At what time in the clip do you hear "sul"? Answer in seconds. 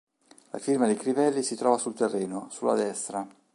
1.77-1.93